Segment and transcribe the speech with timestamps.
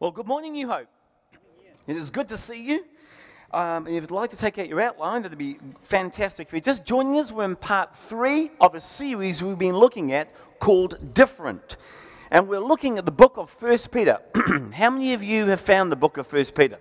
[0.00, 0.88] Well, good morning, New Hope.
[1.86, 2.86] It is good to see you.
[3.52, 6.46] Um, if you'd like to take out your outline, that'd be fantastic.
[6.46, 10.12] If you're just joining us, we're in part three of a series we've been looking
[10.14, 11.76] at called Different.
[12.30, 14.20] And we're looking at the book of First Peter.
[14.72, 16.78] how many of you have found the book of First Peter?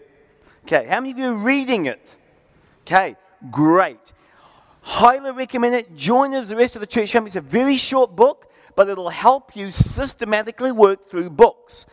[0.63, 2.15] Okay, how many of you are reading it?
[2.83, 3.17] Okay,
[3.51, 4.13] great.
[4.79, 5.93] Highly recommend it.
[5.93, 7.27] Join us, the rest of the church family.
[7.27, 8.48] It's a very short book
[8.79, 11.85] but it'll help you systematically work through books.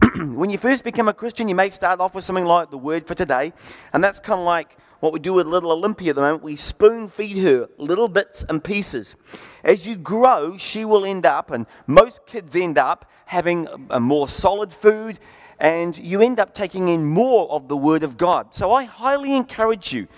[0.16, 3.06] when you first become a Christian, you may start off with something like the word
[3.06, 3.52] for today,
[3.92, 6.42] and that's kind of like what we do with little Olympia at the moment.
[6.42, 9.16] We spoon feed her little bits and pieces.
[9.64, 14.26] As you grow, she will end up, and most kids end up, having a more
[14.26, 15.18] solid food,
[15.58, 18.54] and you end up taking in more of the Word of God.
[18.54, 20.08] So I highly encourage you,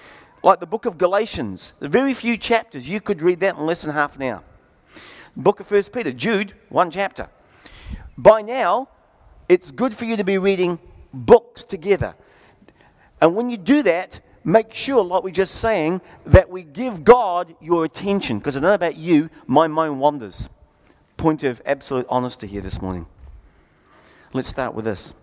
[0.44, 3.82] like the book of Galatians, the very few chapters, you could read that in less
[3.82, 4.44] than half an hour.
[5.36, 7.28] Book of First Peter, Jude, one chapter.
[8.18, 8.88] By now,
[9.48, 10.78] it's good for you to be reading
[11.12, 12.14] books together.
[13.20, 17.04] And when you do that, make sure, like we are just saying, that we give
[17.04, 18.38] God your attention.
[18.38, 20.48] Because I don't know about you, my mind wanders.
[21.16, 23.06] Point of absolute honesty here this morning.
[24.32, 25.14] Let's start with this.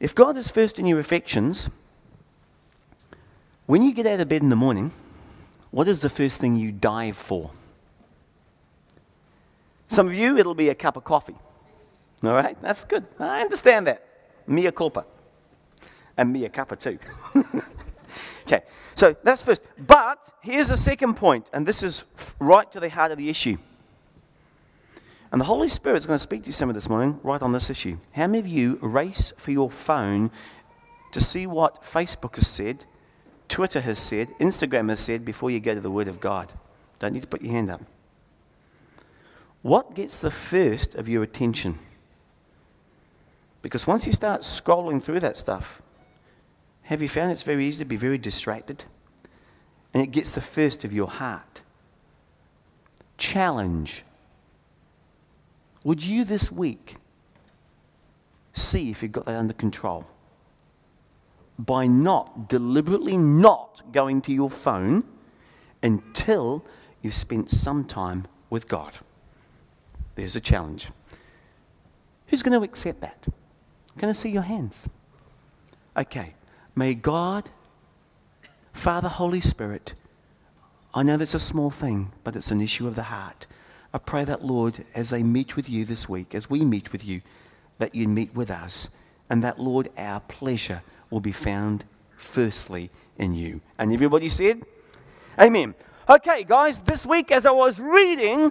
[0.00, 1.68] If God is first in your affections,
[3.66, 4.92] when you get out of bed in the morning,
[5.70, 7.50] what is the first thing you dive for?
[9.88, 11.36] Some of you, it'll be a cup of coffee.
[12.22, 12.60] All right?
[12.62, 13.06] That's good.
[13.18, 14.04] I understand that.
[14.46, 15.04] Mea culpa.
[16.16, 16.98] And mea kappa too.
[18.46, 18.62] okay,
[18.94, 19.62] so that's first.
[19.78, 22.04] But here's the second point, and this is
[22.40, 23.56] right to the heart of the issue.
[25.30, 27.40] And the Holy Spirit is going to speak to you some of this morning right
[27.40, 27.98] on this issue.
[28.12, 30.30] How many of you race for your phone
[31.12, 32.84] to see what Facebook has said,
[33.48, 36.52] Twitter has said, Instagram has said before you go to the Word of God?
[36.98, 37.82] Don't need to put your hand up.
[39.62, 41.78] What gets the first of your attention?
[43.62, 45.82] Because once you start scrolling through that stuff,
[46.82, 48.84] have you found it's very easy to be very distracted?
[49.92, 51.62] And it gets the first of your heart.
[53.16, 54.04] Challenge.
[55.84, 56.96] Would you this week
[58.52, 60.06] see if you've got that under control?
[61.58, 65.02] By not, deliberately not going to your phone
[65.82, 66.64] until
[67.02, 68.98] you've spent some time with God.
[70.18, 70.90] There's a challenge.
[72.26, 73.24] Who's going to accept that?
[73.98, 74.88] Can I see your hands?
[75.96, 76.34] Okay.
[76.74, 77.48] May God,
[78.72, 79.94] Father, Holy Spirit,
[80.92, 83.46] I know that's a small thing, but it's an issue of the heart.
[83.94, 87.06] I pray that, Lord, as they meet with you this week, as we meet with
[87.06, 87.22] you,
[87.78, 88.90] that you meet with us,
[89.30, 91.84] and that, Lord, our pleasure will be found
[92.16, 93.60] firstly in you.
[93.78, 94.64] And everybody said,
[95.38, 95.76] Amen.
[96.10, 98.50] Okay, guys, this week as I was reading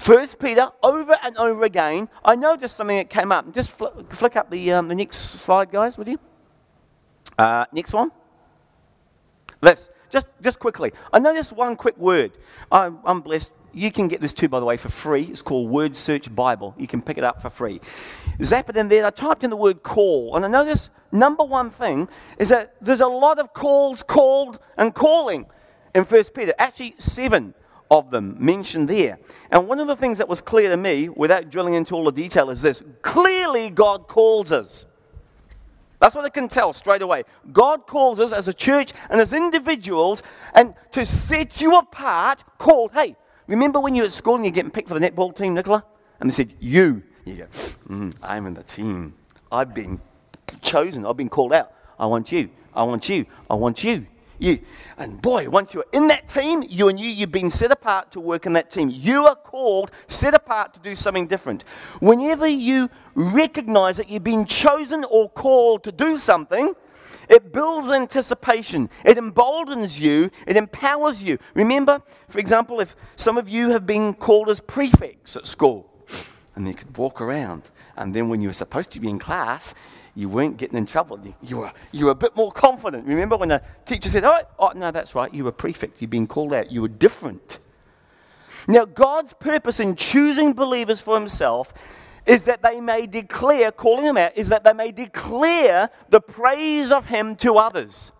[0.00, 3.52] First Peter, over and over again, I noticed something that came up.
[3.52, 6.18] Just fl- flick up the, um, the next slide, guys, would you?
[7.38, 8.10] Uh, next one.
[9.60, 10.94] Let's just, just quickly.
[11.12, 12.38] I noticed one quick word.
[12.72, 13.52] I'm, I'm blessed.
[13.74, 15.24] You can get this too, by the way, for free.
[15.24, 16.74] It's called Word Search Bible.
[16.78, 17.82] You can pick it up for free.
[18.42, 19.04] Zap it in there.
[19.04, 23.02] I typed in the word call, and I noticed number one thing is that there's
[23.02, 25.44] a lot of calls, called, and calling
[25.94, 26.54] in First Peter.
[26.58, 27.52] Actually, seven
[27.90, 29.18] of them mentioned there.
[29.50, 32.12] And one of the things that was clear to me, without drilling into all the
[32.12, 34.86] detail, is this clearly God calls us.
[35.98, 37.24] That's what I can tell straight away.
[37.52, 40.22] God calls us as a church and as individuals,
[40.54, 44.52] and to set you apart, called, hey, remember when you were at school and you're
[44.52, 45.84] getting picked for the netball team, Nicola?
[46.20, 47.02] And they said, you.
[47.26, 47.46] You go,
[47.88, 49.14] mm, I'm in the team.
[49.52, 50.00] I've been
[50.62, 51.04] chosen.
[51.04, 51.72] I've been called out.
[51.98, 52.48] I want you.
[52.74, 53.26] I want you.
[53.50, 54.06] I want you
[54.42, 54.60] you.
[54.96, 58.20] And boy, once you're in that team, you and you, you've been set apart to
[58.20, 58.90] work in that team.
[58.90, 61.64] You are called, set apart to do something different.
[62.00, 66.74] Whenever you recognize that you've been chosen or called to do something,
[67.28, 68.90] it builds anticipation.
[69.04, 70.30] It emboldens you.
[70.46, 71.38] It empowers you.
[71.54, 75.88] Remember, for example, if some of you have been called as prefects at school,
[76.56, 79.74] and you could walk around, and then when you were supposed to be in class,
[80.20, 81.18] you weren't getting in trouble.
[81.42, 83.06] You were, you were a bit more confident.
[83.06, 86.00] Remember when the teacher said, oh, oh, no, that's right, you were prefect.
[86.00, 86.70] You've been called out.
[86.70, 87.58] You were different.
[88.68, 91.72] Now, God's purpose in choosing believers for himself
[92.26, 96.92] is that they may declare, calling them out, is that they may declare the praise
[96.92, 98.12] of him to others.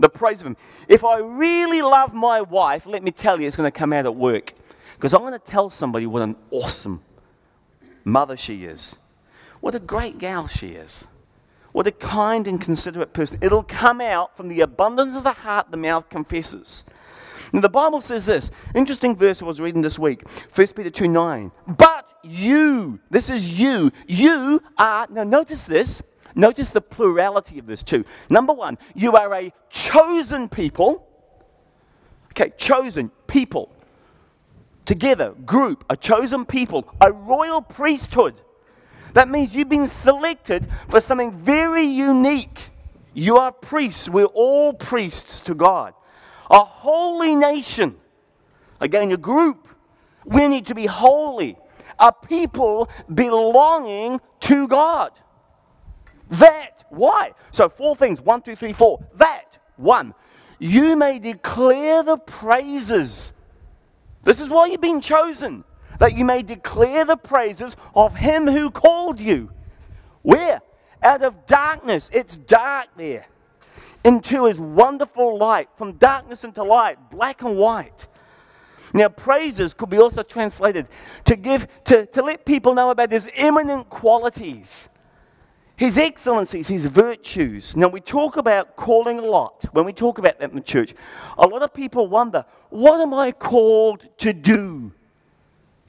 [0.00, 0.56] The praise of him.
[0.88, 4.06] If I really love my wife, let me tell you, it's going to come out
[4.06, 4.52] at work.
[4.96, 7.02] Because I'm going to tell somebody what an awesome
[8.04, 8.96] mother she is.
[9.60, 11.06] What a great gal she is.
[11.72, 13.38] What a kind and considerate person.
[13.40, 16.84] It'll come out from the abundance of the heart, the mouth confesses.
[17.52, 21.08] Now, the Bible says this interesting verse I was reading this week 1 Peter 2
[21.08, 21.50] 9.
[21.66, 22.98] But you.
[23.10, 23.90] This is you.
[24.06, 26.02] You are, now notice this.
[26.34, 28.04] Notice the plurality of this too.
[28.28, 31.06] Number one, you are a chosen people.
[32.32, 33.74] Okay, chosen people.
[34.84, 38.40] Together, group, a chosen people, a royal priesthood.
[39.14, 42.70] That means you've been selected for something very unique.
[43.14, 44.08] You are priests.
[44.08, 45.94] We're all priests to God.
[46.50, 47.96] A holy nation.
[48.80, 49.68] Again, a group.
[50.24, 51.56] We need to be holy.
[51.98, 55.12] A people belonging to God.
[56.30, 57.32] That, why?
[57.50, 59.04] So, four things one, two, three, four.
[59.16, 60.14] That, one,
[60.58, 63.32] you may declare the praises.
[64.22, 65.64] This is why you've been chosen,
[66.00, 69.50] that you may declare the praises of him who called you.
[70.22, 70.60] Where?
[71.02, 72.10] Out of darkness.
[72.12, 73.26] It's dark there.
[74.02, 75.68] Into his wonderful light.
[75.76, 78.08] From darkness into light, black and white.
[78.92, 80.88] Now, praises could be also translated
[81.26, 84.88] to give, to, to let people know about his eminent qualities
[85.80, 87.74] his excellencies, his virtues.
[87.74, 89.64] Now, we talk about calling a lot.
[89.72, 90.92] When we talk about that in the church,
[91.38, 94.92] a lot of people wonder, what am I called to do?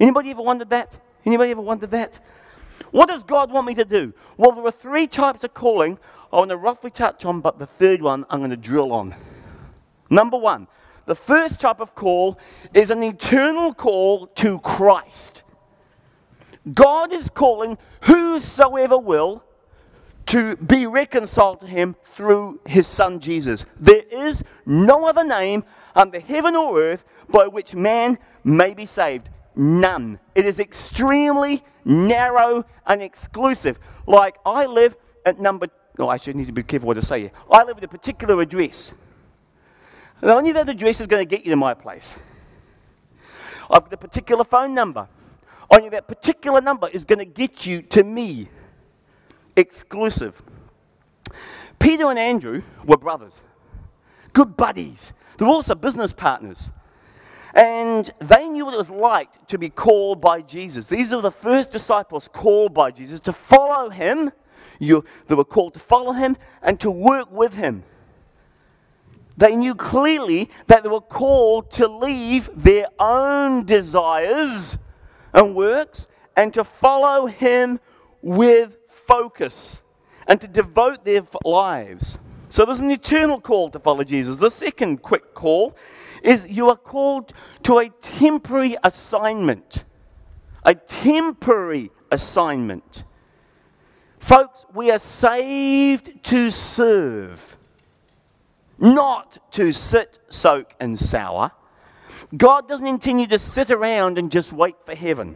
[0.02, 1.00] Anybody ever wondered that?
[1.26, 2.20] Anybody ever wondered that?
[2.90, 4.14] What does God want me to do?
[4.36, 6.00] Well, there are three types of calling
[6.34, 9.14] I want to roughly touch on, but the third one I'm going to drill on.
[10.10, 10.68] Number one,
[11.06, 12.40] the first type of call
[12.74, 15.44] is an eternal call to Christ.
[16.74, 19.44] God is calling whosoever will
[20.28, 23.66] to be reconciled to him through his son Jesus.
[23.80, 25.64] There is no other name
[25.96, 29.30] under heaven or earth by which man may be saved.
[29.56, 30.20] None.
[30.36, 33.80] It is extremely narrow and exclusive.
[34.08, 34.96] Like I live
[35.26, 35.68] at number,
[36.00, 37.32] oh, I should need to be careful what I say here.
[37.50, 38.94] I live at a particular address.
[40.22, 42.18] And only that address is going to get you to my place.
[43.70, 45.08] I've got a particular phone number.
[45.70, 48.50] Only that particular number is going to get you to me
[49.56, 50.42] exclusive.
[51.80, 53.42] Peter and Andrew were brothers,
[54.34, 55.14] good buddies.
[55.38, 56.72] They were also business partners.
[57.54, 60.88] And they knew what it was like to be called by Jesus.
[60.88, 64.32] These are the first disciples called by Jesus to follow him.
[64.80, 67.84] You, they were called to follow him and to work with him.
[69.38, 74.78] They knew clearly that they were called to leave their own desires
[75.34, 77.80] and works and to follow him
[78.22, 79.84] with focus
[80.28, 82.18] and to devote their lives.
[82.50, 84.36] So there's an eternal call to follow Jesus.
[84.36, 85.76] The second quick call
[86.22, 87.34] is you are called
[87.64, 89.86] to a temporary assignment.
[90.64, 93.04] A temporary assignment.
[94.20, 97.58] Folks, we are saved to serve,
[98.78, 101.52] not to sit, soak, and sour.
[102.38, 105.36] God doesn't intend you to sit around and just wait for heaven.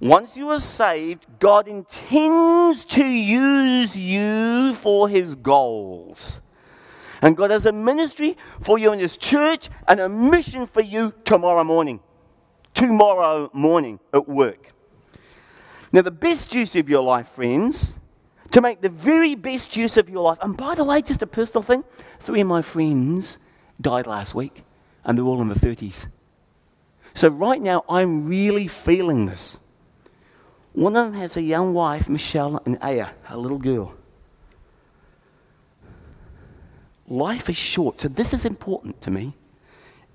[0.00, 6.40] Once you are saved, God intends to use you for his goals.
[7.24, 11.14] And God has a ministry for you in his church and a mission for you
[11.24, 12.00] tomorrow morning.
[12.74, 14.74] Tomorrow morning at work.
[15.90, 17.98] Now, the best use of your life, friends,
[18.50, 20.36] to make the very best use of your life.
[20.42, 21.82] And by the way, just a personal thing
[22.20, 23.38] three of my friends
[23.80, 24.62] died last week,
[25.02, 26.08] and they're all in the 30s.
[27.14, 29.58] So, right now, I'm really feeling this.
[30.74, 33.94] One of them has a young wife, Michelle, and Aya, a little girl.
[37.08, 39.34] Life is short, so this is important to me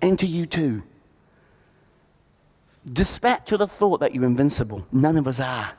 [0.02, 0.82] and to you too.
[2.92, 4.86] Dispatch to the thought that you're invincible.
[4.92, 5.72] None of us are.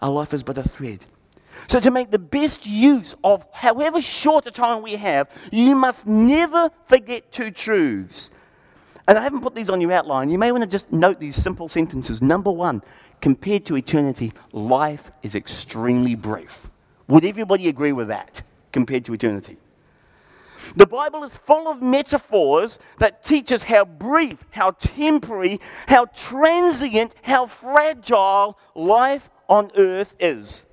[0.00, 1.04] Our life is but a thread.
[1.66, 6.06] So, to make the best use of however short a time we have, you must
[6.06, 8.30] never forget two truths.
[9.08, 10.28] And I haven't put these on your outline.
[10.28, 12.22] You may want to just note these simple sentences.
[12.22, 12.82] Number one,
[13.20, 16.70] compared to eternity, life is extremely brief.
[17.08, 19.56] Would everybody agree with that compared to eternity?
[20.76, 27.14] The Bible is full of metaphors that teach us how brief, how temporary, how transient,
[27.22, 30.64] how fragile life on earth is.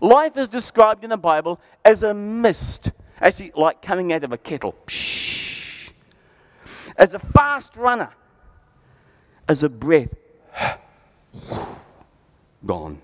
[0.00, 4.38] Life is described in the Bible as a mist, actually, like coming out of a
[4.38, 4.74] kettle,
[6.96, 8.10] as a fast runner,
[9.48, 10.14] as a breath.
[12.66, 13.00] Gone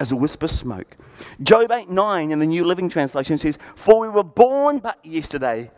[0.00, 0.96] as a wisp of smoke.
[1.42, 5.70] Job 8 9 in the New Living Translation says, For we were born but yesterday,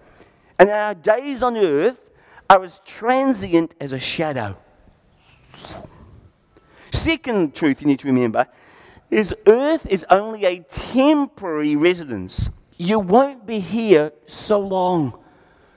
[0.59, 2.01] and our days on earth
[2.49, 4.57] are as transient as a shadow.
[6.93, 8.47] Second truth you need to remember
[9.11, 12.49] is earth is only a temporary residence.
[12.79, 15.19] You won't be here so long,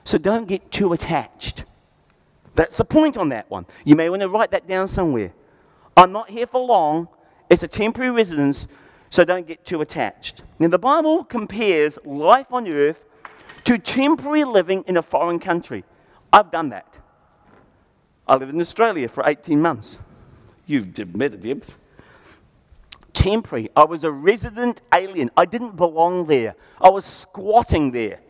[0.04, 1.64] so don't get too attached.
[2.54, 3.66] That's the point on that one.
[3.84, 5.32] You may want to write that down somewhere.
[5.96, 7.08] I'm not here for long.
[7.48, 8.66] It's a temporary residence,
[9.10, 10.42] so don't get too attached.
[10.58, 13.04] Now, the Bible compares life on earth
[13.64, 15.84] to temporary living in a foreign country.
[16.32, 16.98] I've done that.
[18.26, 19.98] I lived in Australia for 18 months.
[20.66, 21.76] You've admitted, Debs.
[23.12, 23.70] Temporary.
[23.76, 25.30] I was a resident alien.
[25.36, 26.56] I didn't belong there.
[26.80, 28.20] I was squatting there.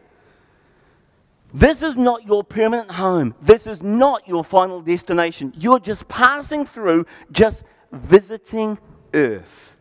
[1.54, 3.34] This is not your permanent home.
[3.40, 5.54] This is not your final destination.
[5.56, 8.78] You're just passing through, just visiting
[9.14, 9.76] earth.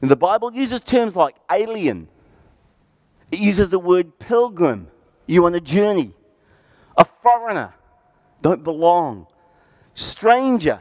[0.00, 2.08] And the Bible uses terms like alien,
[3.30, 4.88] it uses the word pilgrim.
[5.26, 6.14] You're on a journey.
[6.96, 7.74] A foreigner,
[8.40, 9.26] don't belong.
[9.94, 10.80] Stranger,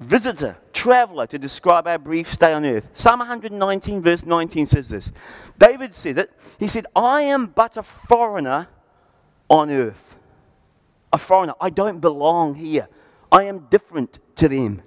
[0.00, 2.88] visitor, traveler to describe our brief stay on earth.
[2.94, 5.12] Psalm 119, verse 19 says this.
[5.58, 6.32] David said it.
[6.58, 8.68] He said, I am but a foreigner
[9.48, 10.16] on earth.
[11.12, 11.54] A foreigner.
[11.60, 12.88] I don't belong here.
[13.30, 14.82] I am different to them.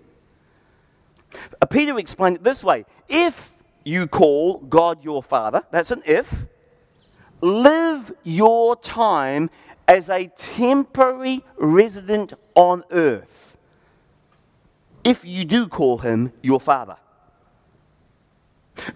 [1.62, 3.51] Uh, Peter explained it this way If
[3.84, 6.46] you call God your Father, that's an if,
[7.41, 9.50] live your time
[9.88, 13.48] as a temporary resident on earth
[15.07, 16.98] if you do call him your father.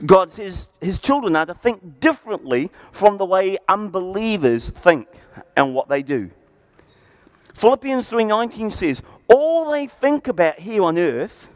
[0.06, 5.08] God says his children are to think differently from the way unbelievers think
[5.56, 6.30] and what they do.
[7.54, 11.48] Philippians 3:19 says, all they think about here on earth,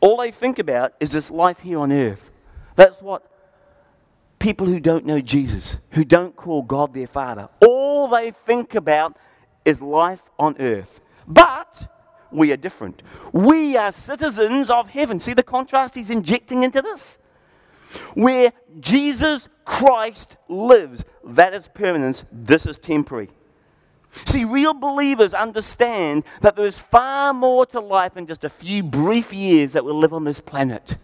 [0.00, 2.30] all they think about is this life here on earth.
[2.76, 3.28] That's what
[4.38, 9.16] people who don't know Jesus, who don't call God their father, all they think about
[9.64, 11.00] is life on earth.
[11.26, 11.90] But
[12.30, 13.02] we are different.
[13.32, 15.18] We are citizens of heaven.
[15.18, 17.18] See the contrast he's injecting into this?
[18.14, 23.30] Where Jesus Christ lives, that is permanence, this is temporary.
[24.12, 28.82] See, real believers understand that there is far more to life than just a few
[28.82, 30.96] brief years that we'll live on this planet.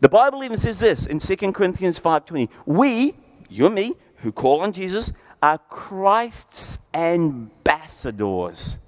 [0.00, 2.48] The Bible even says this in 2 Corinthians 5:20.
[2.66, 3.14] We,
[3.48, 8.78] you and me, who call on Jesus, are Christ's ambassadors.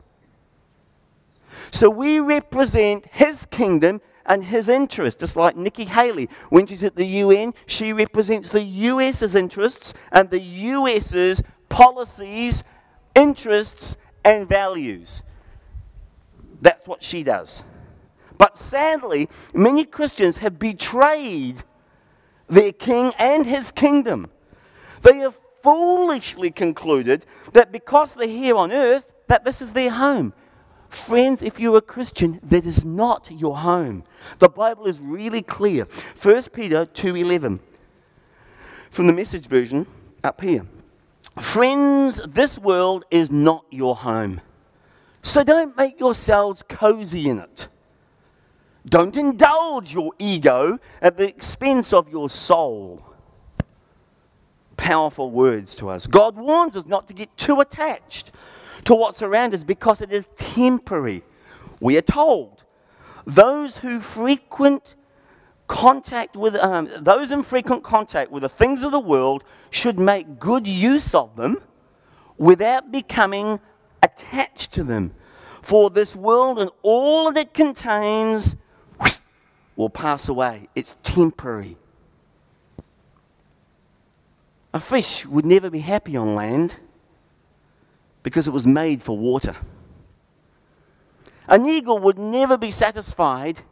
[1.70, 6.28] So we represent his kingdom and his interests, just like Nikki Haley.
[6.48, 11.42] When she's at the UN, she represents the US's interests and the US's
[11.74, 12.62] policies,
[13.16, 15.24] interests, and values.
[16.62, 17.64] That's what she does.
[18.38, 21.64] But sadly, many Christians have betrayed
[22.46, 24.30] their king and his kingdom.
[25.02, 30.32] They have foolishly concluded that because they're here on earth, that this is their home.
[30.90, 34.04] Friends, if you're a Christian, that is not your home.
[34.38, 35.88] The Bible is really clear.
[36.22, 37.58] 1 Peter 2:11
[38.90, 39.88] from the message version
[40.22, 40.64] up here.
[41.40, 44.40] Friends, this world is not your home.
[45.22, 47.68] So don't make yourselves cozy in it.
[48.86, 53.02] Don't indulge your ego at the expense of your soul.
[54.76, 56.06] Powerful words to us.
[56.06, 58.32] God warns us not to get too attached
[58.84, 61.22] to what's around us because it is temporary.
[61.80, 62.64] We are told
[63.26, 64.94] those who frequent
[65.66, 70.38] contact with um, those in frequent contact with the things of the world should make
[70.38, 71.58] good use of them
[72.36, 73.60] without becoming
[74.02, 75.14] attached to them.
[75.62, 78.56] For this world and all that it contains
[79.76, 80.68] will pass away.
[80.74, 81.76] It's temporary.
[84.72, 86.76] A fish would never be happy on land
[88.22, 89.54] because it was made for water.
[91.46, 93.62] An eagle would never be satisfied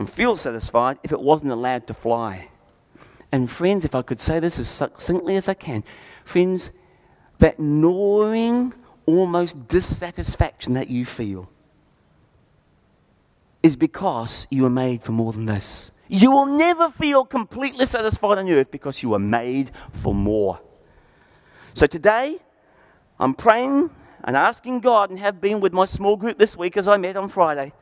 [0.00, 2.48] and feel satisfied if it wasn't allowed to fly.
[3.32, 5.84] And, friends, if I could say this as succinctly as I can,
[6.24, 6.70] friends,
[7.38, 8.72] that gnawing,
[9.04, 11.50] almost dissatisfaction that you feel
[13.62, 15.92] is because you were made for more than this.
[16.08, 20.58] You will never feel completely satisfied on earth because you were made for more.
[21.74, 22.38] So today,
[23.18, 23.90] I'm praying
[24.24, 27.16] and asking God, and have been with my small group this week as I met
[27.16, 27.72] on Friday.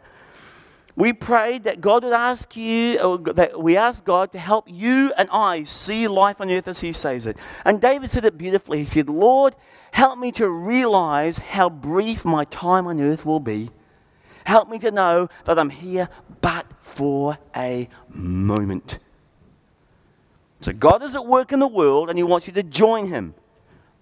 [0.98, 5.12] We prayed that God would ask you, or that we asked God to help you
[5.16, 7.36] and I see life on earth as He says it.
[7.64, 8.80] And David said it beautifully.
[8.80, 9.54] He said, Lord,
[9.92, 13.70] help me to realize how brief my time on earth will be.
[14.44, 16.08] Help me to know that I'm here
[16.40, 18.98] but for a moment.
[20.58, 23.34] So God is at work in the world and He wants you to join Him.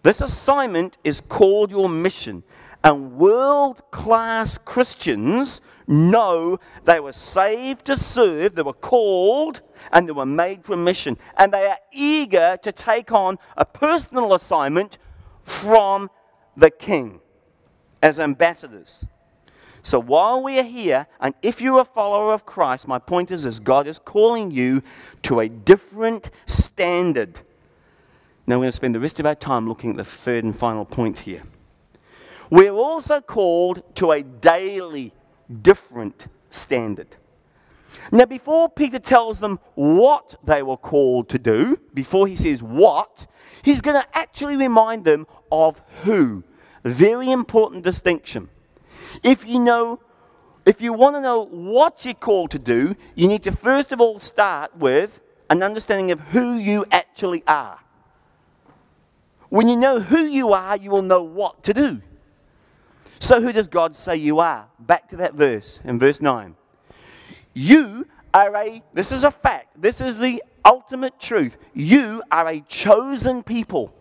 [0.03, 2.43] This assignment is called your mission.
[2.83, 9.61] And world class Christians know they were saved to serve, they were called,
[9.93, 11.17] and they were made for mission.
[11.37, 14.99] And they are eager to take on a personal assignment
[15.45, 16.11] from
[16.57, 17.21] the King
[18.03, 19.07] as ambassadors.
[19.83, 23.45] So while we are here, and if you're a follower of Christ, my point is
[23.45, 24.83] this God is calling you
[25.23, 27.41] to a different standard.
[28.49, 30.59] Now we're going to spend the rest of our time looking at the third and
[30.59, 31.45] final point here.
[32.51, 35.13] We're also called to a daily
[35.63, 37.17] different standard.
[38.13, 43.27] Now, before Peter tells them what they were called to do, before he says what,
[43.63, 46.45] he's going to actually remind them of who.
[46.85, 48.49] Very important distinction.
[49.23, 50.01] If you know,
[50.65, 54.01] if you want to know what you're called to do, you need to first of
[54.01, 57.79] all start with an understanding of who you actually are.
[59.49, 62.03] When you know who you are, you will know what to do.
[63.19, 64.69] So, who does God say you are?
[64.79, 66.55] Back to that verse in verse 9.
[67.55, 71.57] You are a, this is a fact, this is the ultimate truth.
[71.73, 73.95] You are a chosen people.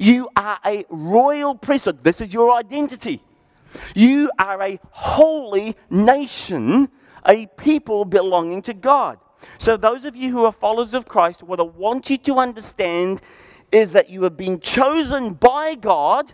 [0.00, 2.02] You are a royal priesthood.
[2.02, 3.22] This is your identity.
[3.94, 6.88] You are a holy nation,
[7.26, 9.18] a people belonging to God.
[9.58, 13.20] So, those of you who are followers of Christ, what I want you to understand
[13.70, 16.32] is that you have been chosen by God,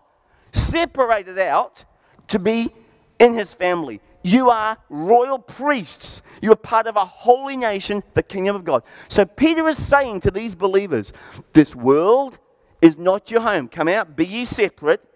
[0.53, 1.85] separated out
[2.33, 2.73] to be
[3.19, 4.01] in His family.
[4.23, 6.23] You are royal priests.
[6.41, 8.83] You are part of a holy nation, the kingdom of God.
[9.09, 11.13] So, Peter is saying to these believers,
[11.53, 12.39] This world
[12.81, 13.69] is not your home.
[13.69, 15.09] Come out, be ye separate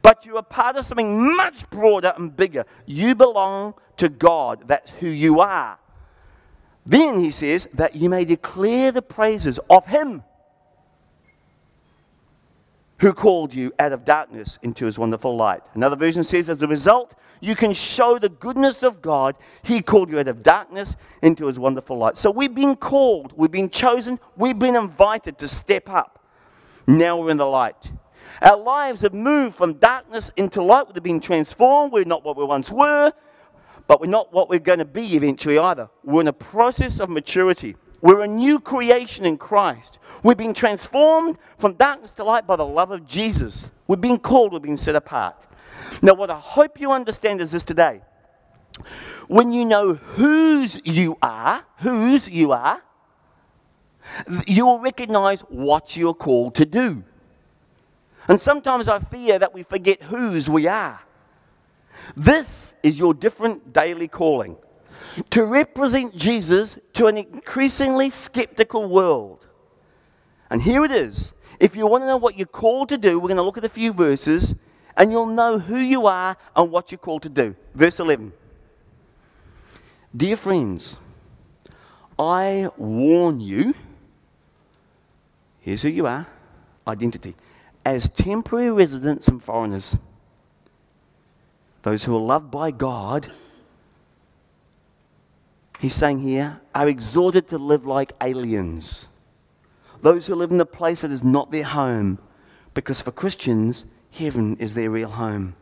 [0.00, 2.64] but you are part of something much broader and bigger.
[2.86, 4.64] You belong to God.
[4.66, 5.78] That's who you are.
[6.86, 10.22] Then he says that you may declare the praises of Him
[13.02, 15.60] who called you out of darkness into His wonderful light.
[15.74, 19.34] Another version says, as a result, you can show the goodness of God.
[19.64, 22.16] He called you out of darkness into His wonderful light.
[22.16, 26.24] So we've been called, we've been chosen, we've been invited to step up.
[26.86, 27.92] Now we're in the light.
[28.40, 30.86] Our lives have moved from darkness into light.
[30.94, 31.92] We've been transformed.
[31.92, 33.12] We're not what we once were,
[33.88, 35.88] but we're not what we're going to be eventually either.
[36.04, 37.74] We're in a process of maturity.
[38.02, 40.00] We're a new creation in Christ.
[40.24, 43.70] We've been transformed from darkness to light by the love of Jesus.
[43.86, 45.46] We've been called, we've been set apart.
[46.02, 48.02] Now, what I hope you understand is this today.
[49.28, 52.82] When you know whose you are, whose you are,
[54.48, 57.04] you will recognize what you're called to do.
[58.26, 61.00] And sometimes I fear that we forget whose we are.
[62.16, 64.56] This is your different daily calling
[65.30, 69.46] to represent Jesus to an increasingly skeptical world.
[70.50, 71.32] And here it is.
[71.58, 73.64] If you want to know what you're called to do, we're going to look at
[73.64, 74.54] a few verses
[74.96, 77.54] and you'll know who you are and what you're called to do.
[77.74, 78.32] Verse 11.
[80.14, 81.00] Dear friends,
[82.18, 83.74] I warn you,
[85.60, 86.26] here's who you are
[86.86, 87.34] identity
[87.84, 89.96] as temporary residents and foreigners.
[91.82, 93.32] Those who are loved by God,
[95.82, 99.08] he's saying here, are exhorted to live like aliens.
[100.00, 102.20] Those who live in a place that is not their home,
[102.72, 105.56] because for Christians, heaven is their real home.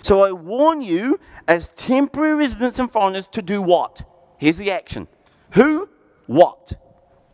[0.00, 4.02] So I warn you, as temporary residents and foreigners, to do what?
[4.38, 5.06] Here's the action.
[5.50, 5.90] Who?
[6.26, 6.72] What?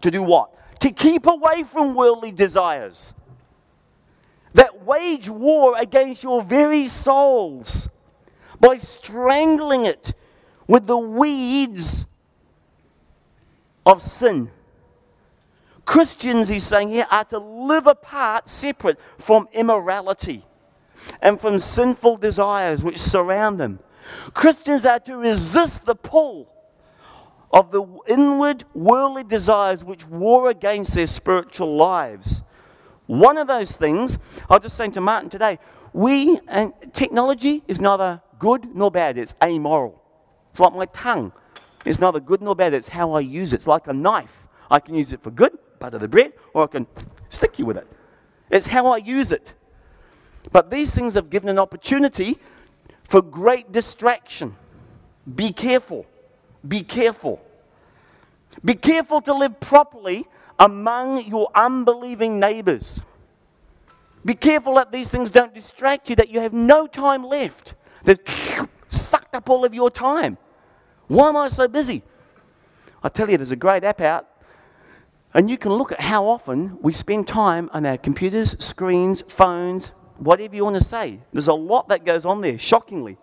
[0.02, 0.50] To do what?
[0.80, 3.14] To keep away from worldly desires
[4.54, 7.88] that wage war against your very souls
[8.58, 10.12] by strangling it
[10.70, 12.06] with the weeds
[13.84, 14.48] of sin.
[15.84, 20.44] Christians, he's saying here, are to live apart, separate from immorality
[21.20, 23.80] and from sinful desires which surround them.
[24.32, 26.48] Christians are to resist the pull
[27.52, 32.44] of the inward worldly desires which war against their spiritual lives.
[33.06, 35.58] One of those things, I was just saying to Martin today,
[35.92, 39.99] we, and technology is neither good nor bad, it's amoral.
[40.50, 41.32] It's like my tongue.
[41.84, 43.56] It's neither good nor bad, it's how I use it.
[43.56, 44.46] It's like a knife.
[44.70, 46.86] I can use it for good, butter the bread, or I can
[47.28, 47.86] stick you with it.
[48.50, 49.54] It's how I use it.
[50.52, 52.38] But these things have given an opportunity
[53.04, 54.54] for great distraction.
[55.34, 56.06] Be careful.
[56.66, 57.40] Be careful.
[58.64, 60.26] Be careful to live properly
[60.58, 63.02] among your unbelieving neighbors.
[64.24, 67.74] Be careful that these things don't distract you, that you have no time left.
[68.04, 68.22] They've
[69.30, 70.36] sucked up all of your time.
[71.06, 72.02] Why am I so busy?
[73.02, 74.26] I tell you, there's a great app out,
[75.34, 79.92] and you can look at how often we spend time on our computers, screens, phones,
[80.18, 81.20] whatever you want to say.
[81.32, 83.18] There's a lot that goes on there, shockingly.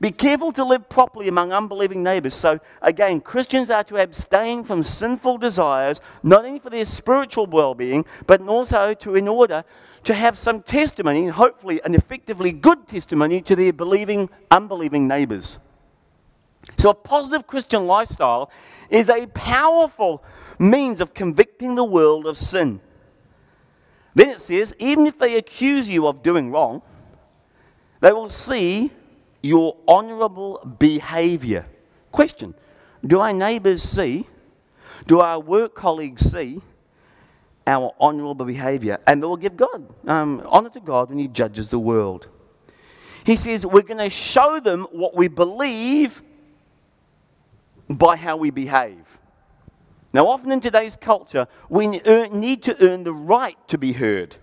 [0.00, 2.32] Be careful to live properly among unbelieving neighbors.
[2.32, 7.74] So, again, Christians are to abstain from sinful desires, not only for their spiritual well
[7.74, 9.62] being, but also to, in order
[10.04, 15.58] to have some testimony, hopefully an effectively good testimony, to their believing, unbelieving neighbors.
[16.78, 18.50] So, a positive Christian lifestyle
[18.88, 20.24] is a powerful
[20.58, 22.80] means of convicting the world of sin.
[24.14, 26.80] Then it says, even if they accuse you of doing wrong,
[28.00, 28.90] they will see
[29.42, 31.66] your honourable behaviour.
[32.12, 32.54] Question
[33.06, 34.26] Do our neighbours see?
[35.06, 36.60] Do our work colleagues see
[37.66, 38.98] our honourable behaviour?
[39.06, 42.28] And they will give God um, honour to God when He judges the world.
[43.24, 46.22] He says we're going to show them what we believe
[47.88, 49.04] by how we behave.
[50.12, 54.36] Now, often in today's culture, we need to earn the right to be heard,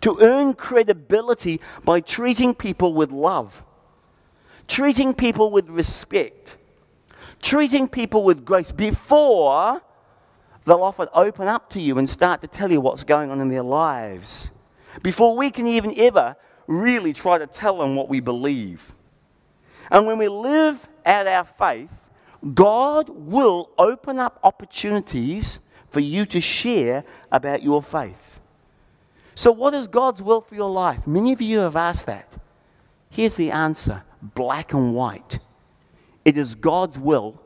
[0.00, 3.62] to earn credibility by treating people with love
[4.68, 6.56] treating people with respect,
[7.40, 9.82] treating people with grace before
[10.64, 13.48] they'll often open up to you and start to tell you what's going on in
[13.48, 14.50] their lives.
[15.02, 18.92] Before we can even ever really try to tell them what we believe.
[19.90, 21.90] And when we live out our faith,
[22.54, 28.40] God will open up opportunities for you to share about your faith.
[29.34, 31.06] So, what is God's will for your life?
[31.06, 32.32] Many of you have asked that.
[33.10, 35.38] Here's the answer black and white.
[36.24, 37.40] It is God's will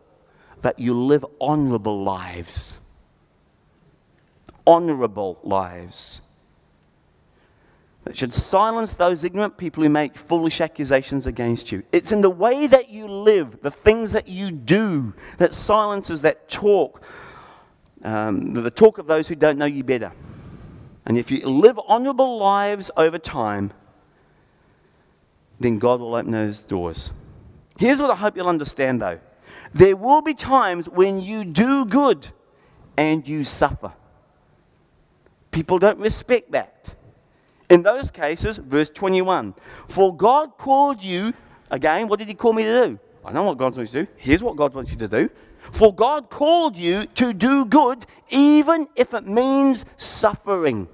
[0.62, 2.78] that you live honorable lives.
[4.66, 6.22] Honorable lives.
[8.04, 11.83] That should silence those ignorant people who make foolish accusations against you.
[11.92, 16.48] It's in the way that you live, the things that you do, that silences that
[16.48, 17.02] talk,
[18.02, 20.12] um, the talk of those who don't know you better.
[21.04, 23.72] And if you live honorable lives over time,
[25.61, 27.12] then God will open those doors.
[27.79, 29.20] Here's what I hope you'll understand though
[29.73, 32.29] there will be times when you do good
[32.96, 33.92] and you suffer.
[35.51, 36.94] People don't respect that.
[37.68, 39.55] In those cases, verse 21
[39.87, 41.33] For God called you,
[41.70, 42.99] again, what did He call me to do?
[43.25, 44.12] I know what God wants you to do.
[44.16, 45.31] Here's what God wants you to do.
[45.73, 50.88] For God called you to do good, even if it means suffering.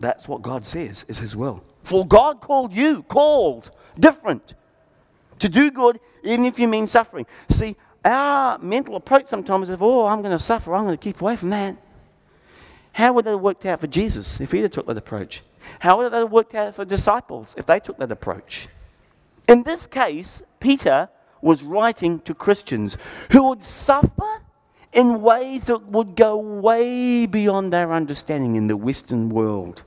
[0.00, 1.62] That's what God says is His will.
[1.84, 4.54] For God called you, called, different,
[5.38, 7.26] to do good, even if you mean suffering.
[7.50, 11.20] See, our mental approach sometimes is, oh, I'm going to suffer, I'm going to keep
[11.20, 11.76] away from that.
[12.92, 15.42] How would that have worked out for Jesus if he had took that approach?
[15.78, 18.68] How would that have worked out for disciples if they took that approach?
[19.48, 21.08] In this case, Peter
[21.42, 22.96] was writing to Christians
[23.30, 24.42] who would suffer
[24.92, 29.84] in ways that would go way beyond their understanding in the Western world.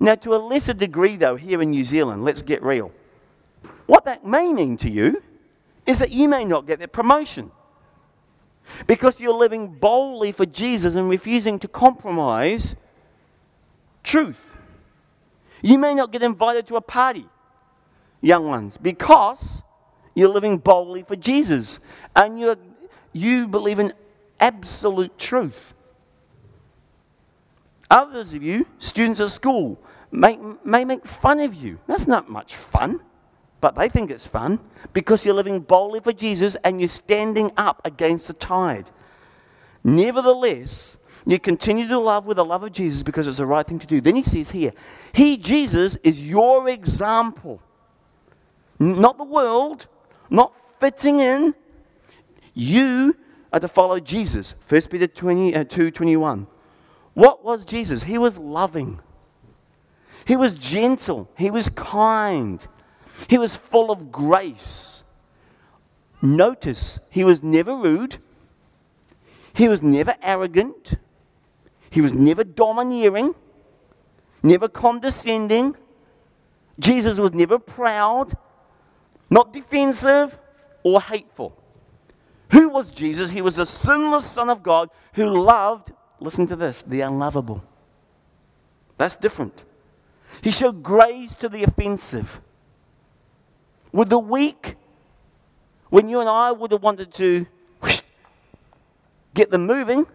[0.00, 2.92] Now, to a lesser degree, though, here in New Zealand, let's get real.
[3.86, 5.22] What that may mean to you
[5.86, 7.50] is that you may not get that promotion
[8.86, 12.76] because you're living boldly for Jesus and refusing to compromise
[14.04, 14.50] truth.
[15.62, 17.26] You may not get invited to a party,
[18.20, 19.62] young ones, because
[20.14, 21.80] you're living boldly for Jesus
[22.14, 22.56] and you
[23.12, 23.92] you believe in
[24.38, 25.74] absolute truth.
[27.90, 31.78] Others of you, students at school, may, may make fun of you.
[31.86, 33.00] That's not much fun,
[33.60, 34.60] but they think it's fun
[34.92, 38.90] because you're living boldly for Jesus and you're standing up against the tide.
[39.84, 43.78] Nevertheless, you continue to love with the love of Jesus because it's the right thing
[43.78, 44.00] to do.
[44.00, 44.72] Then he says here,
[45.12, 47.60] He, Jesus, is your example.
[48.78, 49.86] Not the world,
[50.30, 51.54] not fitting in.
[52.54, 53.16] You
[53.52, 54.54] are to follow Jesus.
[54.68, 56.46] 1 Peter 20, uh, 2 21.
[57.18, 58.04] What was Jesus?
[58.04, 59.00] He was loving.
[60.24, 61.28] He was gentle.
[61.36, 62.64] He was kind.
[63.26, 65.02] He was full of grace.
[66.22, 68.18] Notice, he was never rude.
[69.52, 70.94] He was never arrogant.
[71.90, 73.34] He was never domineering,
[74.44, 75.74] never condescending.
[76.78, 78.32] Jesus was never proud,
[79.28, 80.38] not defensive
[80.84, 81.60] or hateful.
[82.52, 83.28] Who was Jesus?
[83.28, 87.62] He was a sinless Son of God who loved listen to this, the unlovable.
[88.96, 89.64] That's different.
[90.42, 92.40] He showed grace to the offensive.
[93.92, 94.76] With the weak,
[95.90, 97.46] when you and I would have wanted to
[97.82, 98.02] whoosh,
[99.34, 100.06] get them moving,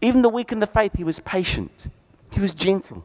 [0.00, 1.88] even the weak in the faith, he was patient.
[2.30, 3.04] He was gentle.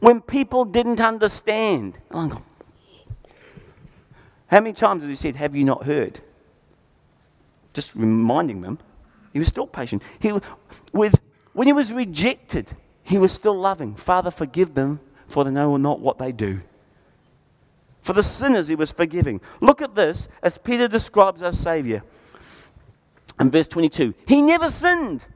[0.00, 2.40] When people didn't understand, how
[4.50, 6.20] many times has he said, Have you not heard?
[7.72, 8.78] Just reminding them
[9.36, 10.02] he was still patient.
[10.18, 10.32] He,
[10.94, 11.20] with,
[11.52, 12.72] when he was rejected,
[13.02, 13.94] he was still loving.
[13.94, 16.62] Father, forgive them, for they know not what they do.
[18.00, 19.42] For the sinners, he was forgiving.
[19.60, 22.02] Look at this as Peter describes our Savior.
[23.38, 25.26] In verse 22, he never sinned,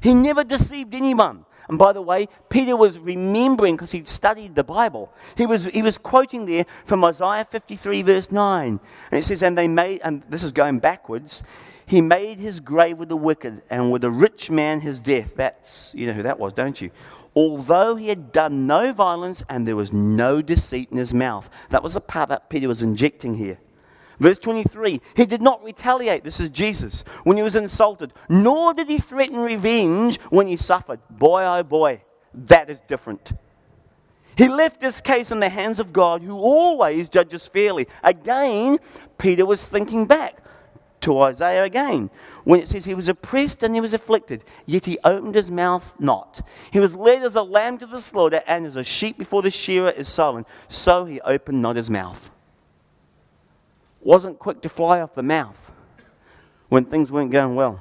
[0.00, 1.44] he never deceived anyone.
[1.68, 5.12] And by the way, Peter was remembering because he'd studied the Bible.
[5.36, 8.80] He was, he was quoting there from Isaiah 53, verse 9.
[9.10, 11.42] And it says, And they made, and this is going backwards,
[11.86, 15.34] he made his grave with the wicked, and with the rich man his death.
[15.36, 16.90] That's, you know who that was, don't you?
[17.36, 21.50] Although he had done no violence and there was no deceit in his mouth.
[21.70, 23.58] That was the part that Peter was injecting here.
[24.18, 28.88] Verse 23 He did not retaliate, this is Jesus, when he was insulted, nor did
[28.88, 31.00] he threaten revenge when he suffered.
[31.10, 33.32] Boy, oh boy, that is different.
[34.36, 37.86] He left this case in the hands of God, who always judges fairly.
[38.02, 38.78] Again,
[39.16, 40.40] Peter was thinking back
[41.04, 42.10] to Isaiah again,
[42.44, 45.94] when it says he was oppressed and he was afflicted, yet he opened his mouth
[45.98, 46.40] not.
[46.70, 49.50] He was led as a lamb to the slaughter, and as a sheep before the
[49.50, 52.30] shearer is silent, so he opened not his mouth.
[54.04, 55.56] Wasn't quick to fly off the mouth
[56.68, 57.80] when things weren't going well.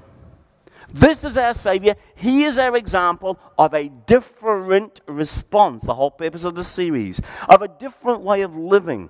[0.94, 1.96] This is our Savior.
[2.16, 7.62] He is our example of a different response, the whole purpose of the series, of
[7.62, 9.10] a different way of living.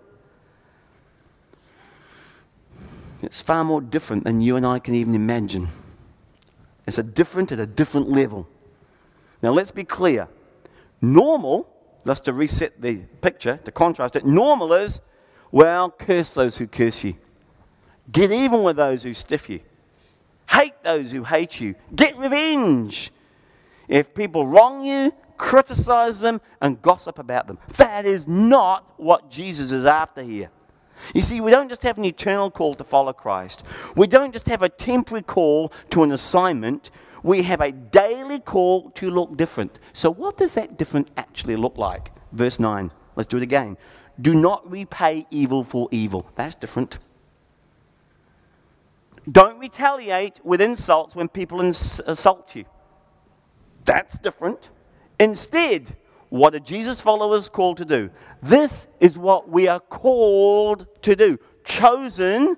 [3.22, 5.68] It's far more different than you and I can even imagine.
[6.88, 8.48] It's a different at a different level.
[9.42, 10.28] Now, let's be clear.
[11.02, 11.70] Normal,
[12.06, 15.02] just to reset the picture, to contrast it, normal is,
[15.54, 17.14] well, curse those who curse you.
[18.12, 19.60] Get even with those who stiff you.
[20.50, 21.76] Hate those who hate you.
[21.96, 23.12] Get revenge.
[23.88, 27.60] If people wrong you, criticize them and gossip about them.
[27.78, 30.50] That is not what Jesus is after here.
[31.14, 33.62] You see, we don't just have an eternal call to follow Christ.
[33.96, 36.90] We don't just have a temporary call to an assignment.
[37.22, 39.78] We have a daily call to look different.
[39.94, 42.10] So, what does that different actually look like?
[42.32, 42.90] Verse 9.
[43.16, 43.78] Let's do it again.
[44.22, 46.30] Do not repay evil for evil.
[46.36, 47.00] That's different.
[49.32, 52.66] Don't retaliate with insults when people ins- insult you.
[53.86, 54.70] That's different.
[55.20, 55.96] Instead,
[56.30, 58.10] what are Jesus' followers called to do?
[58.42, 61.38] This is what we are called to do.
[61.64, 62.58] Chosen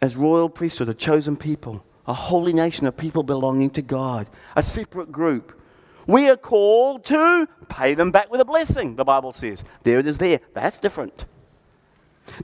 [0.00, 4.62] as royal priesthood, a chosen people, a holy nation a people belonging to God, a
[4.62, 5.58] separate group.
[6.06, 9.64] We are called to pay them back with a blessing, the Bible says.
[9.82, 10.40] There it is there.
[10.52, 11.26] That's different.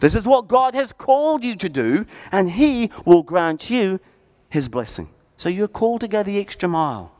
[0.00, 4.00] This is what God has called you to do, and He will grant you
[4.48, 5.08] His blessing.
[5.36, 7.16] So you're called to go the extra mile.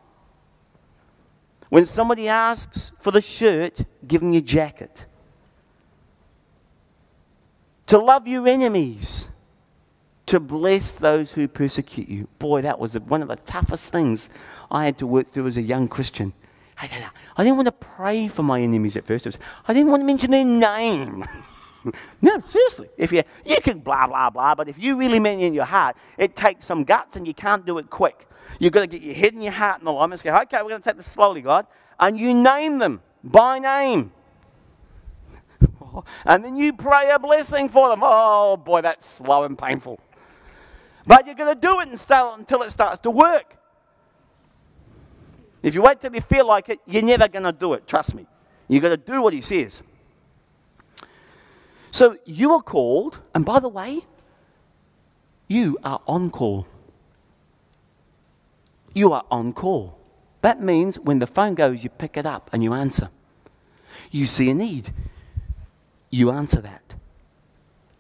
[1.71, 5.07] When somebody asks for the shirt, give them your jacket.
[7.87, 9.30] To love your enemies.
[10.31, 12.29] To bless those who persecute you.
[12.39, 14.29] Boy, that was one of the toughest things
[14.71, 16.33] I had to work through as a young Christian.
[16.79, 16.87] I
[17.39, 19.27] didn't want to pray for my enemies at first.
[19.67, 21.25] I didn't want to mention their name.
[22.23, 22.89] no, seriously.
[22.97, 25.65] If you you can blah blah blah, but if you really mean it in your
[25.65, 28.29] heart, it takes some guts, and you can't do it quick.
[28.61, 30.23] You've got to get your head and your heart in alignment.
[30.23, 31.67] Go, okay, we're going to take this slowly, God.
[31.99, 34.13] And you name them by name.
[36.25, 37.99] And then you pray a blessing for them.
[38.05, 39.99] Oh, boy, that's slow and painful.
[41.07, 43.57] But you're going to do it until it starts to work.
[45.63, 47.87] If you wait till you feel like it, you're never going to do it.
[47.87, 48.27] Trust me.
[48.69, 49.83] You've got to do what he says.
[51.91, 54.01] So you are called, and by the way,
[55.49, 56.67] you are on call
[58.95, 59.99] you are on call.
[60.43, 63.11] That means when the phone goes, you pick it up and you answer.
[64.11, 64.93] You see a need,
[66.11, 66.95] you answer that.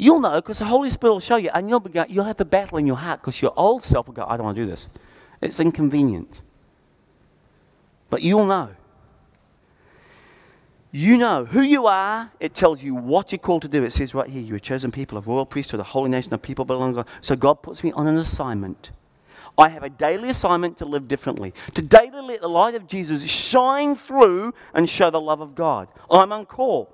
[0.00, 2.78] You'll know because the Holy Spirit will show you, and you'll, you'll have a battle
[2.78, 4.88] in your heart because your old self will go, I don't want to do this.
[5.42, 6.42] It's inconvenient.
[8.08, 8.70] But you'll know.
[10.90, 12.32] You know who you are.
[12.40, 13.84] It tells you what you're called to do.
[13.84, 16.42] It says right here, you're a chosen people, a royal priesthood, a holy nation of
[16.42, 17.08] people belonging to God.
[17.20, 18.92] So God puts me on an assignment
[19.58, 23.22] I have a daily assignment to live differently, to daily let the light of Jesus
[23.24, 25.88] shine through and show the love of God.
[26.10, 26.88] I'm on call.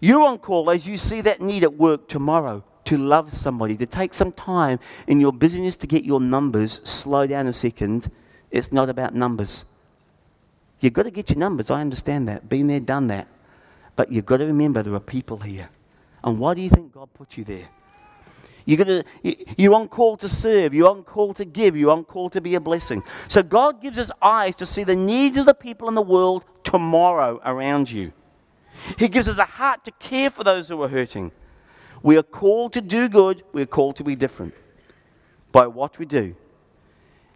[0.00, 3.86] You're on call as you see that need at work tomorrow to love somebody, to
[3.86, 6.80] take some time in your busyness to get your numbers.
[6.84, 8.10] Slow down a second.
[8.50, 9.64] It's not about numbers.
[10.80, 11.70] You've got to get your numbers.
[11.70, 12.48] I understand that.
[12.48, 13.28] Been there, done that.
[13.96, 15.68] But you've got to remember there are people here.
[16.24, 17.68] And why do you think God put you there?
[18.64, 19.04] You're, gonna,
[19.56, 20.72] you're on call to serve.
[20.72, 21.76] You're on call to give.
[21.76, 23.02] You're on call to be a blessing.
[23.28, 26.44] So God gives us eyes to see the needs of the people in the world
[26.62, 28.12] tomorrow around you.
[28.98, 31.32] He gives us a heart to care for those who are hurting.
[32.02, 33.42] We are called to do good.
[33.52, 34.54] We are called to be different
[35.52, 36.34] by what we do.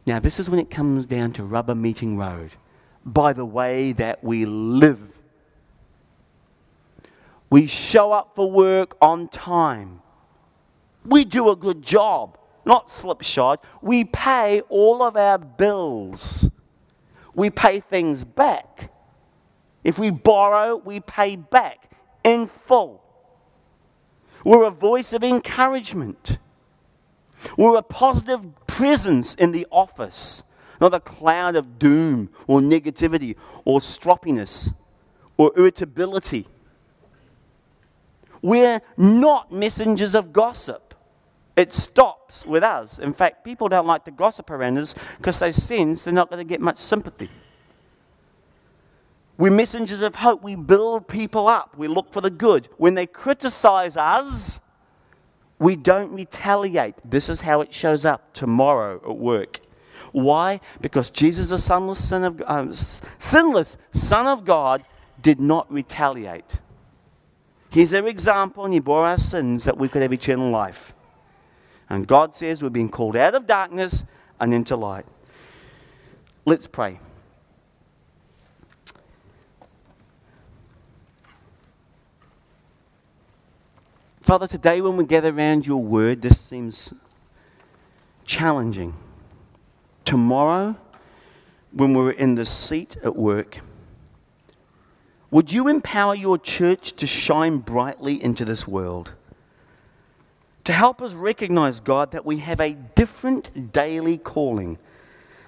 [0.06, 2.52] Now, this is when it comes down to rubber meeting road
[3.04, 5.00] by the way that we live.
[7.50, 10.00] We show up for work on time.
[11.04, 13.58] We do a good job, not slipshod.
[13.82, 16.48] We pay all of our bills.
[17.34, 18.90] We pay things back.
[19.84, 21.90] If we borrow, we pay back
[22.24, 23.02] in full.
[24.44, 26.38] We're a voice of encouragement.
[27.56, 30.42] We're a positive presence in the office,
[30.80, 34.72] not a cloud of doom or negativity or stroppiness
[35.36, 36.46] or irritability.
[38.40, 40.94] We're not messengers of gossip.
[41.56, 42.98] It stops with us.
[42.98, 46.44] In fact, people don't like to gossip around us because they sense they're not going
[46.46, 47.30] to get much sympathy.
[49.36, 50.42] We're messengers of hope.
[50.42, 51.76] We build people up.
[51.76, 52.68] We look for the good.
[52.76, 54.60] When they criticize us,
[55.58, 56.94] we don't retaliate.
[57.04, 59.60] This is how it shows up tomorrow at work.
[60.12, 60.60] Why?
[60.80, 62.70] Because Jesus, the sinless son of, uh,
[63.18, 64.84] sinless son of God,
[65.20, 66.60] did not retaliate.
[67.70, 70.94] He's our example, and He bore our sins that we could have eternal life.
[71.90, 74.04] And God says we're being called out of darkness
[74.38, 75.06] and into light.
[76.44, 77.00] Let's pray.
[84.24, 86.94] Father, today when we gather around your word, this seems
[88.24, 88.94] challenging.
[90.06, 90.76] Tomorrow,
[91.74, 93.58] when we're in the seat at work,
[95.30, 99.12] would you empower your church to shine brightly into this world?
[100.64, 104.78] To help us recognize, God, that we have a different daily calling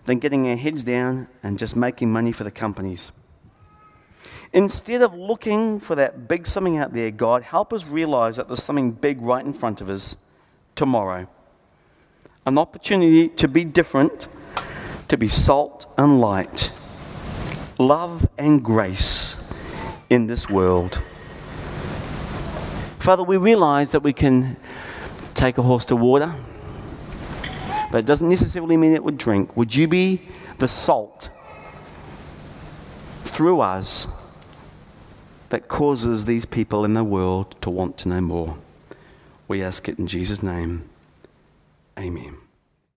[0.05, 3.11] than getting our heads down and just making money for the companies.
[4.53, 8.63] Instead of looking for that big something out there, God, help us realize that there's
[8.63, 10.17] something big right in front of us
[10.75, 11.27] tomorrow.
[12.47, 14.29] An opportunity to be different,
[15.09, 16.73] to be salt and light,
[17.79, 19.37] love and grace
[20.11, 21.03] in this world.
[23.01, 24.57] Father, we realize that we can
[25.35, 26.35] take a horse to water,
[27.91, 29.57] but it doesn't necessarily mean it would drink.
[29.57, 30.23] Would you be
[30.59, 31.31] the salt
[33.25, 34.09] through us?
[35.57, 38.59] That causes these people in the world to want to know more.
[39.49, 40.87] We ask it in Jesus' name.
[41.99, 42.46] Amen.